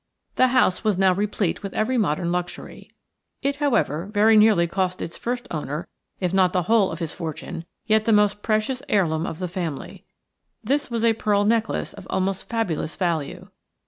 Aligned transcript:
The 0.35 0.47
house 0.47 0.83
was 0.83 0.97
now 0.97 1.13
replete 1.13 1.61
with 1.61 1.75
every 1.75 1.95
modern 1.95 2.31
luxury. 2.31 2.89
It, 3.43 3.57
however, 3.57 4.09
very 4.11 4.35
nearly 4.35 4.65
cost 4.65 4.99
its 4.99 5.15
first 5.15 5.47
owner, 5.51 5.87
if 6.19 6.33
not 6.33 6.53
the 6.53 6.63
whole 6.63 6.91
of 6.91 6.97
his 6.97 7.11
fortune, 7.11 7.65
yet 7.85 8.05
the 8.05 8.11
most 8.11 8.41
precious 8.41 8.81
heirloom 8.89 9.27
of 9.27 9.37
the 9.37 9.47
family. 9.47 10.03
This 10.63 10.89
was 10.89 11.05
a 11.05 11.13
pearl 11.13 11.45
necklace 11.45 11.93
of 11.93 12.07
almost 12.09 12.49
fabulous 12.49 12.95
value. 12.95 13.49